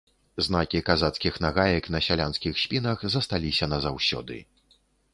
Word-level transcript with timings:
Знакі 0.45 0.79
казацкіх 0.87 1.37
нагаек 1.45 1.83
на 1.97 2.03
сялянскіх 2.07 2.53
спінах 2.65 3.07
засталіся 3.17 3.73
назаўсёды. 3.75 4.45